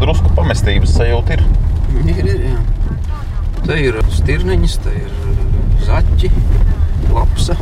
drusku 0.00 0.32
pamestības 0.36 0.94
sajūta 0.96 1.36
ir. 1.36 1.42
Ir, 2.00 2.20
ir, 2.24 2.44
jā. 2.50 2.60
Te 3.66 3.76
ir 3.84 3.98
stirniņas, 4.14 4.78
te 4.84 4.94
ir 5.02 5.10
zaķi, 5.84 6.30
lapsa, 7.12 7.58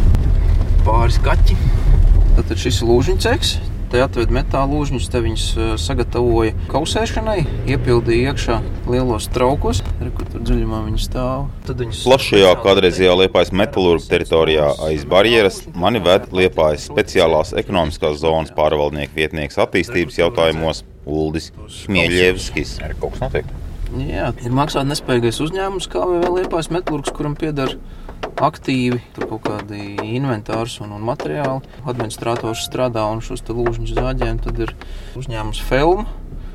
pāris 0.86 1.18
kaķi. 1.24 1.58
Tad 2.38 2.54
šis 2.54 2.82
ir 2.82 2.92
lūžņceks. 2.92 3.56
Te 3.88 4.02
atved 4.04 4.28
metāla 4.28 4.68
lūžņus, 4.68 5.06
te 5.08 5.20
viņus 5.24 5.44
eh, 5.56 5.68
sagatavoja 5.80 6.52
kausēšanai, 6.68 7.38
iepildīja 7.72 8.34
iekšā 8.34 8.58
lielos 8.84 9.30
traukos, 9.32 9.80
re, 9.96 10.10
kur 10.12 10.28
tur 10.28 10.42
dziļumā 10.44 10.82
viņi 10.90 11.00
stāv. 11.06 11.46
Tad 11.64 11.80
viņus 11.80 12.02
Plašajā 12.04 12.50
kādreizajā 12.66 13.14
Liepājas 13.22 13.54
metālurgu 13.56 14.04
teritorijā 14.10 14.68
aiz 14.90 15.08
barjeras 15.08 15.62
mani 15.72 16.04
ved 16.04 16.28
Liepājas 16.36 16.84
speciālās 16.92 17.54
ekonomiskās 17.56 18.20
zonas 18.20 18.52
pārvaldnieka 18.52 19.16
vietnieks 19.16 19.56
attīstības 19.64 20.20
jautājumos 20.20 20.84
Uldis 21.08 21.50
Hmieļevskis. 21.56 22.76
Kaut 23.00 23.16
kas 23.16 23.24
notiek. 23.24 23.56
Jā, 24.04 24.28
ir 24.44 24.52
maksātnespējīgais 24.52 25.40
uzņēmums, 25.46 25.88
kā 25.88 26.02
vēl 26.04 26.42
Liepājas 26.42 26.68
metālurgs, 26.74 27.12
kuram 27.16 27.32
pieder 27.40 27.78
aktīvi 28.44 29.00
tur 29.16 29.26
kaut 29.30 29.46
kādi 29.46 29.96
inventārs 30.04 30.78
un, 30.84 30.92
un 30.94 31.04
materiāli. 31.08 31.64
Administrators 31.88 32.66
strādā 32.68 33.06
un 33.08 33.22
šos 33.24 33.44
lūžņus 33.48 33.94
zāģēm. 33.96 34.42
Tad 34.44 34.60
ir 34.66 34.74
uzņēmums 35.18 35.62
Felma. 35.70 36.06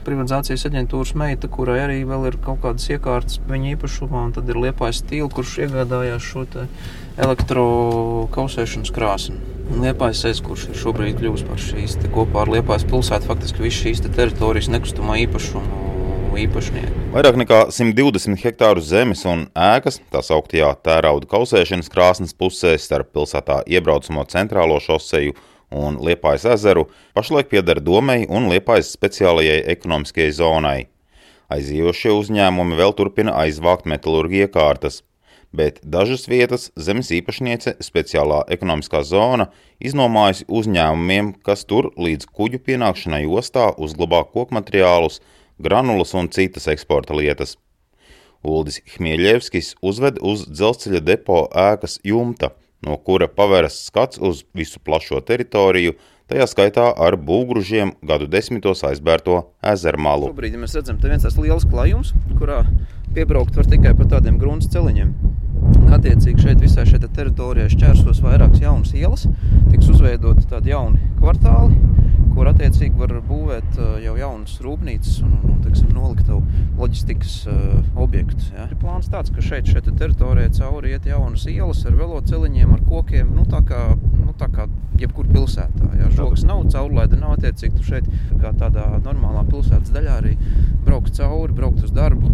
Privatizācijas 0.04 0.68
aģentūras 0.70 1.14
meita, 1.20 1.48
kurai 1.52 1.80
arī 1.86 2.02
vēl 2.08 2.28
ir 2.30 2.38
kaut 2.44 2.60
kādas 2.66 2.90
iekārtas 2.92 3.40
viņa 3.50 3.74
īpašumā, 3.78 4.26
un 4.28 4.36
tad 4.36 4.50
ir 4.52 4.60
liepais 4.66 5.00
stila, 5.00 5.30
kurš 5.32 5.56
iegādājās 5.68 6.28
šo 6.28 6.46
elektrokausēšanas 7.24 8.94
krāsni. 8.94 9.40
Liepais 9.80 10.26
aiz, 10.28 10.42
kurš 10.44 10.68
ir 10.70 10.80
šobrīd 10.82 11.16
kļuvis 11.22 11.46
par 11.48 11.62
šīs 11.62 11.96
kopā 12.14 12.44
ar 12.44 12.52
Liepais 12.52 12.84
pilsētu, 12.90 13.30
faktiski 13.32 13.64
visas 13.64 13.80
šīs 13.86 14.04
te 14.04 14.12
teritorijas 14.12 14.70
nekustamā 14.74 15.22
īpašuma 15.24 15.84
īpašnieki. 16.44 17.08
Vairāk 17.14 17.38
nekā 17.40 17.60
120 17.74 18.42
hektāru 18.42 18.82
zemes 18.84 19.24
un 19.30 19.46
ēkas, 19.54 20.00
tā 20.14 20.24
sauktajā 20.26 20.72
tērauda 20.86 21.30
kausēšanas 21.30 21.92
krāsnes 21.94 22.36
pusē 22.38 22.74
starp 22.82 23.14
pilsētā 23.16 23.62
iebraucamo 23.70 24.26
centrālo 24.32 24.80
šoseju 24.84 25.36
un 25.74 25.98
Liepājas 26.06 26.46
ezeru, 26.56 26.88
pašlaik 27.18 27.50
pieder 27.52 27.82
domei 27.82 28.28
un 28.30 28.48
Liepājas 28.52 28.94
speciālajai 28.96 29.64
ekonomiskajai 29.74 30.36
zonai. 30.38 30.80
Aizījošie 31.54 32.14
uzņēmumi 32.16 32.78
vēl 32.80 32.96
turpina 32.98 33.34
aizvākt 33.44 33.90
metālurgi 33.90 34.46
iekārtas, 34.46 35.02
bet 35.54 35.80
dažas 35.84 36.26
vietas 36.30 36.70
zemes 36.88 37.12
īpašniece 37.14 37.76
speciālā 37.84 38.42
ekonomiskā 38.56 39.04
zona 39.06 39.50
iznomājusi 39.80 40.48
uzņēmumiem, 40.48 41.34
kas 41.46 41.66
tur 41.70 41.92
līdz 41.98 42.30
kuģu 42.34 42.62
pienākšanai 42.70 43.26
ostā 43.30 43.70
uzglabā 43.78 44.24
kokmateriālus, 44.34 45.22
granulas 45.60 46.16
un 46.18 46.32
citas 46.34 46.70
eksporta 46.74 47.14
lietas. 47.18 47.58
Uldis 48.44 48.82
Hmieļevskis 48.96 49.76
uzved 49.86 50.18
uz 50.20 50.48
dzelzceļa 50.50 51.04
depo 51.06 51.46
ēkas 51.56 52.00
jumta, 52.04 52.52
no 52.86 52.98
kura 52.98 53.28
paveras 53.28 53.80
skats 53.88 54.20
uz 54.22 54.44
visu 54.54 54.80
plašo 54.84 55.22
teritoriju, 55.26 55.96
tajā 56.32 56.48
skaitā 56.50 56.88
ar 57.06 57.18
būgružiem 57.20 57.96
gadu 58.06 58.28
desmitos 58.32 58.84
aizbērto 58.88 59.42
ezermalu. 59.74 60.32
Šobrīd 60.32 60.58
ja 60.58 60.62
mēs 60.64 60.76
redzam, 60.78 61.00
te 61.00 61.12
viens 61.12 61.26
tāds 61.26 61.40
liels 61.40 61.68
klājums, 61.70 62.14
kurā 62.40 62.64
piebraukt 63.14 63.58
var 63.60 63.70
tikai 63.70 63.94
pa 63.98 64.08
tādiem 64.16 64.40
grunts 64.42 64.72
celiņiem. 64.74 65.14
Attiecīgi 65.94 66.48
šeit 66.48 66.64
visā 66.64 66.84
šajā 66.88 67.10
teritorijā 67.14 67.70
šķērsos 67.72 68.24
vairākas 68.24 68.64
jaunas 68.64 68.94
ielas, 68.98 69.28
tiks 69.72 69.92
uzveidoti 69.94 70.48
tādi 70.50 70.74
jauni 70.74 71.00
kvartāli, 71.22 71.78
kur 72.34 72.50
attiecīgi 72.50 72.98
var 72.98 73.14
būvēt 73.28 73.78
jau 74.04 74.14
jaunas 74.18 74.56
rūpnīcas 74.64 75.20
un, 75.26 75.36
un 75.50 75.60
teiksim, 75.64 75.92
noliktavu 75.96 76.42
loģistikas 76.80 77.36
uh, 77.48 77.80
objektus. 78.04 78.50
Ja. 78.56 78.68
Ir 78.70 78.80
plāns 78.82 79.10
tāds, 79.12 79.32
ka 79.34 79.44
šeit, 79.46 79.70
šeit 79.70 79.90
teritorijā 80.00 80.52
cauri 80.58 80.96
iet 80.96 81.08
jaunas 81.10 81.46
ielas 81.52 81.84
ar 81.90 81.98
veloceliņiem, 82.00 82.74
ar 82.76 82.84
kokiem, 82.90 83.34
nu 83.38 83.46
tā 83.50 83.62
kā, 83.68 83.84
nu, 84.18 84.34
tā 84.40 84.50
kā 84.54 84.68
jebkur 85.00 85.30
pilsētā. 85.32 85.90
Ja. 86.00 86.10
Žogas 86.14 86.46
nav, 86.50 86.66
caurlaida 86.74 87.20
nav 87.20 87.38
attiecīgi, 87.38 87.78
tu 87.78 87.88
šeit 87.88 88.10
kā 88.42 88.54
tādā 88.60 88.90
normālā 89.04 89.46
pilsētas 89.50 89.94
daļā 89.94 90.20
arī 90.22 90.36
braukt 90.86 91.16
cauri, 91.18 91.56
braukt 91.56 91.86
uz 91.86 91.94
darbu, 91.96 92.32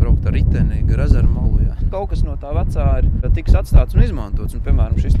braukt 0.00 0.26
ar 0.26 0.34
riteni, 0.36 0.82
gar 0.88 1.04
ezeru 1.06 1.28
malu. 1.30 1.60
Ja. 1.64 1.76
Kaut 1.92 2.10
kas 2.12 2.24
no 2.26 2.36
tā 2.40 2.52
vecā 2.56 2.86
ir 3.02 3.32
tiks 3.36 3.56
atstāts 3.58 3.96
un 3.96 4.04
izmantots. 4.04 4.56
Un, 4.56 4.64
piemēram, 4.64 4.98
šis 5.00 5.18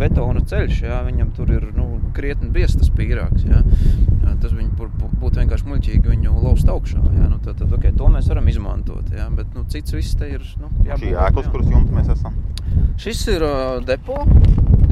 betona 0.00 0.42
ceļš, 0.48 0.82
ja, 0.88 1.00
viņam 1.06 1.32
tur 1.36 1.52
ir 1.54 1.68
nu, 1.76 1.88
krietni 2.16 2.50
biezs 2.54 2.78
tas 2.80 2.90
pīrāgs. 2.94 3.46
Ja. 3.48 3.62
Tas 4.42 4.54
būtu 5.22 5.38
vienkārši 5.38 5.68
muļķīgi 5.68 6.10
viņu 6.10 6.32
lauzt 6.42 6.70
augšā. 6.70 7.02
Ja. 7.14 7.28
Nu, 7.30 7.38
tad, 7.42 7.60
tad, 7.60 7.70
okay, 7.76 7.94
to 7.96 8.08
mēs 8.10 8.30
varam 8.32 8.48
izmantot. 8.50 9.12
Ja. 9.14 9.28
Bet 9.34 9.52
nu, 9.56 9.64
cits 9.70 9.94
viss 9.94 10.18
te 10.18 10.32
ir. 10.34 10.46
Nu, 10.60 10.72
jābūt, 10.86 11.04
Šī 11.06 11.14
ēka, 11.14 11.44
uz 11.44 11.52
kuras 11.52 11.70
jumta 11.70 11.98
mēs 11.98 12.10
esam? 12.16 12.38
Šis 13.02 13.22
ir 13.34 13.44
uh, 13.46 13.78
depo. 13.86 14.22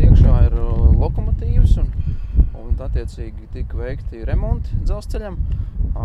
Iekšā 0.01 0.37
ir 0.47 0.55
uh, 0.57 0.87
lokomotīvas 1.01 1.77
un, 1.83 1.91
un 2.61 2.87
attiecīgi 2.87 3.51
tika 3.57 3.81
veikti 3.81 4.25
remonti 4.29 4.79
dzelzceļam. 4.87 5.37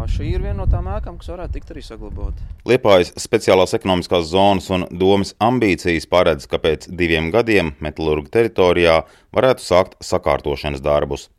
Šī 0.05 0.27
ir 0.35 0.43
viena 0.43 0.59
no 0.61 0.65
tām 0.69 0.85
ēkām, 0.91 1.17
kas 1.19 1.31
varētu 1.31 1.55
tikt 1.55 1.71
arī 1.73 1.81
saglabāta. 1.85 2.43
Liepājas 2.69 3.13
speciālās 3.19 3.73
ekonomiskās 3.77 4.27
zonas 4.29 4.69
un 4.73 4.85
domas 4.91 5.33
ambīcijas 5.43 6.05
paredz, 6.11 6.45
ka 6.51 6.59
pēc 6.61 6.89
diviem 6.91 7.31
gadiem 7.33 7.73
metālurgu 7.83 8.29
teritorijā 8.33 9.01
varētu 9.35 9.65
sākt 9.65 9.97
sakārtošanas 10.05 10.83
darbus. 10.85 11.29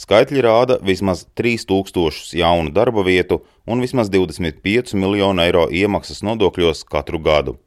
Skaitļi 0.00 0.44
rāda 0.46 0.78
vismaz 0.86 1.26
3000 1.38 2.34
jaunu 2.40 2.72
darba 2.74 3.04
vietu 3.06 3.42
un 3.66 3.82
vismaz 3.84 4.10
25 4.10 4.94
miljonu 4.98 5.44
eiro 5.44 5.66
iemaksas 5.70 6.24
nodokļos 6.26 6.86
katru 6.90 7.20
gadu. 7.22 7.58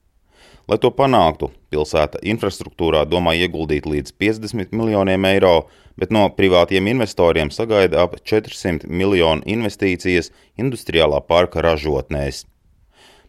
Lai 0.63 0.77
to 0.79 0.93
panāktu, 0.95 1.49
pilsēta 1.75 2.21
infrastruktūrā 2.23 3.01
domā 3.11 3.33
ieguldīt 3.35 3.83
līdz 3.83 4.13
50 4.15 4.71
miljoniem 4.71 5.25
eiro, 5.27 5.65
bet 5.99 6.13
no 6.15 6.23
privātiem 6.37 6.87
investoriem 6.87 7.51
sagaida 7.51 8.05
ap 8.05 8.15
400 8.23 8.87
miljonu 8.87 9.43
investīcijas 9.43 10.31
industriālā 10.55 11.19
parka 11.27 11.59
ražotnēs. 11.65 12.45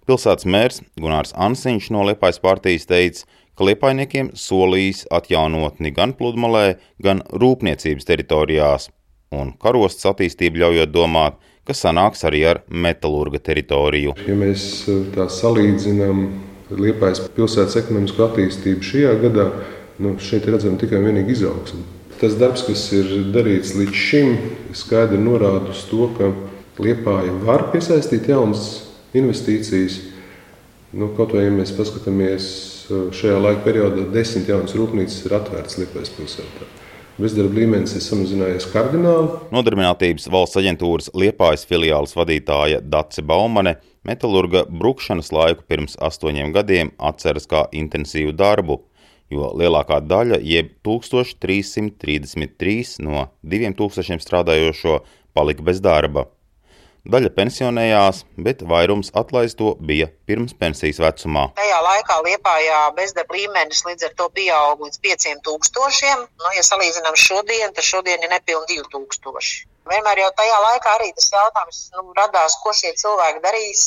Pilsētas 0.06 0.46
mērs 0.46 0.78
Gunārs 1.00 1.34
Ansiņš 1.34 1.90
no 1.96 2.04
Liepājas 2.06 2.38
partijas 2.38 2.86
teica, 2.86 3.26
ka 3.58 3.66
liepainiekiem 3.66 4.30
solījis 4.38 5.08
atjaunotni 5.10 5.90
gan 5.96 6.14
pludmalē, 6.14 6.76
gan 7.02 7.26
rūpniecības 7.34 8.06
teritorijās, 8.14 8.90
un 9.34 9.56
karostas 9.58 10.12
attīstību 10.12 10.62
ļaujot 10.62 10.94
domāt, 10.94 11.42
ka 11.66 11.74
sanāks 11.74 12.22
arī 12.28 12.46
ar 12.46 12.62
metalurga 12.70 13.42
teritoriju. 13.42 14.14
Ja 14.22 14.38
mēs 14.38 14.84
tā 15.16 15.26
salīdzinām 15.32 16.26
Liepājas 16.72 17.20
pilsētas 17.36 17.76
ekonomisko 17.82 18.24
attīstību 18.28 18.86
šajā 18.86 19.12
gadā, 19.20 19.50
nu, 20.00 20.14
šeit 20.22 20.46
redzam 20.48 20.78
tikai 20.80 21.00
un 21.00 21.10
vienīgi 21.10 21.36
izaugsmu. 21.36 21.82
Tas 22.20 22.38
darbs, 22.40 22.62
kas 22.64 22.86
ir 22.96 23.10
darīts 23.34 23.74
līdz 23.76 24.00
šim, 24.00 24.36
skaidri 24.76 25.18
norāda 25.20 25.74
uz 25.74 25.84
to, 25.90 26.08
ka 26.16 26.32
Liepāja 26.80 27.34
var 27.44 27.68
piesaistīt 27.70 28.30
jaunas 28.32 28.64
investīcijas. 29.14 30.00
Nu, 30.94 31.10
kaut 31.14 31.34
vai 31.34 31.44
ja 31.44 31.52
mēs 31.54 31.74
paskatāmies 31.76 32.48
šajā 32.88 33.36
laika 33.42 33.62
periodā, 33.66 34.06
desmit 34.14 34.48
jaunas 34.50 34.74
rūpnīcas 34.78 35.20
ir 35.26 35.36
atvērtas 35.38 35.78
Liepājas 35.82 36.14
pilsētā. 36.16 36.70
Bezdarba 37.14 37.60
līmenis 37.60 37.94
ir 37.94 38.02
samazinājies 38.02 38.66
kardināli. 38.72 39.28
Nodarbinātības 39.54 40.26
valsts 40.34 40.58
aģentūras 40.58 41.12
Liepājas 41.14 41.62
filiāles 41.70 42.14
vadītāja 42.18 42.80
Dace 42.82 43.22
Baumane 43.22 43.76
metālurga 44.08 44.64
brukšanas 44.68 45.32
laiku 45.34 45.62
pirms 45.68 45.96
astoņiem 46.08 46.52
gadiem 46.54 46.90
atceras 46.98 47.46
kā 47.50 47.60
intensīvu 47.72 48.32
darbu, 48.36 48.82
jo 49.32 49.52
lielākā 49.56 50.00
daļa, 50.04 50.38
jeb 50.44 50.66
1333 50.86 52.98
no 53.04 53.26
2000 53.42 54.20
strādājošo, 54.22 55.00
palika 55.34 55.62
bez 55.66 55.80
darba. 55.84 56.22
Daļa 57.04 57.28
pensionējās, 57.36 58.22
bet 58.40 58.62
vairums 58.64 59.10
atlaisto 59.20 59.74
bija 59.88 60.06
pirms 60.24 60.54
pensijas 60.56 61.02
vecumā. 61.04 61.42
Tajā 61.58 61.80
laikā 61.84 62.14
Liepājā 62.24 62.78
bezdarba 62.96 63.36
līmenis 63.36 63.82
līdz 63.84 64.06
ar 64.08 64.14
to 64.20 64.28
pieauga 64.38 64.86
līdz 64.86 65.02
5000. 65.04 66.22
Nu, 66.40 66.52
ja 66.56 66.64
salīdzinām 66.64 67.18
šodien, 67.20 67.74
tad 67.76 67.84
šodien 67.84 68.24
ir 68.24 68.32
nepilni 68.32 68.80
2000. 68.80 69.68
Vienmēr 69.92 70.22
jau 70.22 70.30
tajā 70.38 70.62
laikā 70.64 70.94
arī 70.96 71.10
tas 71.18 71.28
jautājums 71.34 71.82
nu, 71.92 72.06
radās, 72.16 72.56
ko 72.64 72.72
šie 72.72 72.94
cilvēki 72.96 73.44
darīs 73.44 73.84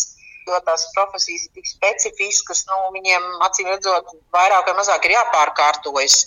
jo 0.48 0.60
tās 0.66 0.86
profesijas 0.96 1.48
ir 1.48 1.58
tik 1.58 1.70
specifiskas, 1.70 2.64
nu, 2.70 2.78
viņiem 2.96 3.26
acīm 3.46 3.72
redzot, 3.72 4.14
vairāk 4.36 4.70
vai 4.70 4.76
mazāk 4.80 5.08
ir 5.08 5.16
jāpārkārtojas. 5.18 6.20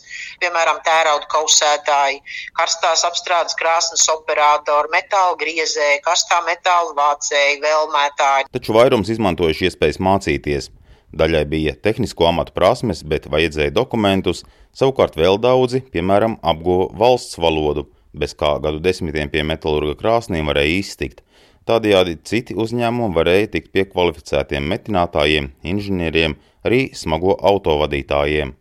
Piemēram, 0.43 0.81
tērauda 0.87 1.28
kausētāji, 1.32 2.20
karstās 2.58 3.05
apstrādes 3.08 3.56
krāsnes 3.61 4.06
operatori, 4.12 4.93
metāla 4.94 5.38
griezēji, 5.40 6.02
karstā 6.06 6.43
metāla 6.49 6.96
vācēji, 6.99 7.62
vēlmētāji. 7.64 8.50
Taču 8.55 8.76
vairums 8.76 9.12
izmantojuši 9.12 9.70
iespējas 9.70 10.00
mācīties. 10.02 10.70
Daļai 11.11 11.43
bija 11.50 11.72
tehnisko 11.75 12.28
amatu 12.28 12.55
prasmes, 12.55 13.00
bet 13.02 13.26
vajadzēja 13.31 13.75
dokumentus, 13.75 14.44
savukārt 14.76 15.17
vēl 15.19 15.40
daudzi, 15.43 15.82
piemēram, 15.90 16.37
apguva 16.46 16.87
valsts 17.00 17.40
valodu, 17.43 17.88
bez 18.14 18.37
kā 18.38 18.52
gadu 18.62 18.78
desmitiem 18.82 19.31
pie 19.32 19.43
metālurga 19.46 19.96
krāsnīm 19.99 20.50
varēja 20.50 20.78
iztikt. 20.84 21.25
Tādējādi 21.70 22.17
citi 22.26 22.55
uzņēmumi 22.58 23.14
varēja 23.14 23.49
tikt 23.52 23.69
pie 23.70 23.84
kvalificētiem 23.87 24.64
metinātājiem, 24.72 25.52
inženieriem, 25.62 26.34
arī 26.67 26.81
smago 26.99 27.37
autovadītājiem. 27.46 28.56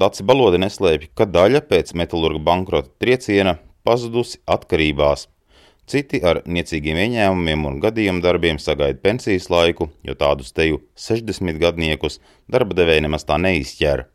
Daci 0.00 0.24
Balodi 0.24 0.62
neslēpj, 0.62 1.10
ka 1.12 1.26
daļa 1.28 1.60
pēc 1.68 1.92
metālurga 2.00 2.40
bankrota 2.48 2.88
trieciena 3.02 3.58
pazudusi 3.84 4.40
atkarībās. 4.48 5.26
Citi 5.84 6.22
ar 6.24 6.40
niecīgiem 6.48 7.02
ieņēmumiem 7.04 7.68
un 7.68 7.78
gadījumu 7.84 8.24
darbiem 8.24 8.56
sagaida 8.62 9.04
pensijas 9.04 9.50
laiku, 9.52 9.90
jo 10.00 10.16
tādus 10.16 10.56
teju 10.56 10.80
60 10.96 11.60
gadniekus 11.60 12.22
darba 12.48 12.80
devēja 12.80 13.04
nemaz 13.04 13.28
tā 13.28 13.36
neizķer. 13.36 14.08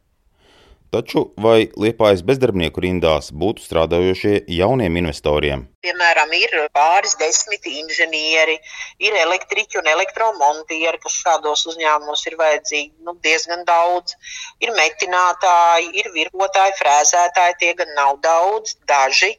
Taču 0.91 1.21
vai 1.39 1.69
Liepājas 1.79 2.19
bezdarbnieku 2.27 2.81
rindās 2.83 3.29
būtu 3.41 3.63
strādājošie 3.63 4.33
jauniem 4.51 4.97
investoriem? 4.99 5.61
Piemēram, 5.85 6.33
ir 6.35 6.55
pāris 6.75 7.15
desmit 7.21 7.69
inženieri, 7.71 8.57
ir 8.99 9.15
elektriķi 9.21 9.79
un 9.79 9.87
elektromontieri, 9.93 10.99
kas 11.05 11.15
šādos 11.21 11.63
uzņēmumos 11.71 12.25
ir 12.27 12.35
vajadzīgi 12.43 13.07
nu, 13.07 13.15
diezgan 13.23 13.63
daudz. 13.71 14.17
Ir 14.59 14.75
metinātāji, 14.75 15.93
ir 16.03 16.11
virpotāji, 16.17 16.75
frēzētāji, 16.83 17.59
tie 17.63 17.73
gan 17.79 17.95
nav 17.95 18.19
daudz, 18.27 18.75
daži. 18.91 19.31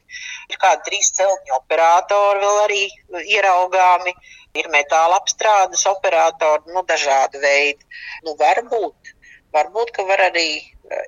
Ir 0.49 0.56
kādi 0.56 0.88
trīs 0.88 1.12
celtņu 1.20 1.58
operatori 1.60 2.46
vēl 2.46 2.62
arī 2.64 2.84
ieraugāmi, 3.37 4.16
ir 4.56 4.72
metāla 4.72 5.20
apstrādes 5.20 5.84
operatori, 5.96 6.72
nu, 6.72 6.88
dažādi 6.88 7.44
veidi. 7.44 7.93
Nu, 8.25 8.40
varbūt, 8.40 9.19
varbūt, 9.54 9.93
ka 9.96 10.06
var 10.08 10.22
arī 10.31 10.46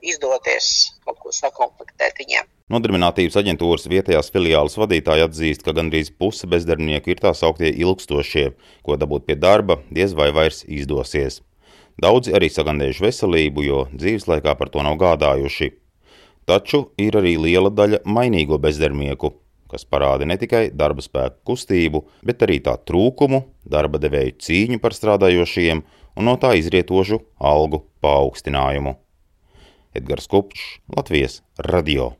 izdoties 0.04 0.94
kaut 1.04 1.18
ko 1.20 1.32
sakomplektēt 1.34 2.20
viņiem. 2.22 2.48
Nodarbinātības 2.72 3.36
aģentūras 3.36 3.84
vietējās 3.92 4.30
filiāles 4.32 4.78
vadītāji 4.80 5.26
atzīst, 5.26 5.64
ka 5.66 5.74
gandrīz 5.76 6.08
puse 6.16 6.48
bezdarbnieku 6.48 7.12
ir 7.12 7.20
tā 7.20 7.34
sauktie 7.36 7.68
ilgstošie, 7.84 8.54
ko 8.86 8.96
dabūt 9.00 9.26
pie 9.28 9.36
darba 9.36 9.82
diez 9.92 10.16
vai 10.16 10.30
vairs 10.32 10.62
izdosies. 10.64 11.42
Daudzi 12.00 12.32
arī 12.34 12.48
sagandējuši 12.50 13.04
veselību, 13.04 13.64
jo 13.68 13.84
dzīves 13.92 14.26
laikā 14.30 14.56
par 14.58 14.72
to 14.72 14.82
nav 14.82 14.96
gādājuši. 15.02 15.74
Taču 16.48 16.86
ir 17.00 17.16
arī 17.20 17.36
liela 17.40 17.70
daļa 17.72 18.02
mainīgo 18.08 18.58
bezdarbnieku, 18.60 19.30
kas 19.70 19.86
parāda 19.88 20.26
ne 20.28 20.36
tikai 20.40 20.68
darba 20.74 21.04
spēku 21.04 21.52
kustību, 21.52 22.02
bet 22.24 22.42
arī 22.46 22.58
tā 22.64 22.74
trūkumu, 22.88 23.44
darba 23.68 24.00
devēju 24.02 24.38
cīņu 24.44 24.80
par 24.82 24.96
strādājošiem 24.96 25.84
un 26.16 26.28
no 26.30 26.36
tā 26.40 26.54
izrietošu 26.58 27.20
algu 27.38 27.84
paaugstinājumu. 28.04 28.96
Edgars 29.94 30.26
Kupčs, 30.30 30.80
Latvijas 30.90 31.42
radio. 31.58 32.14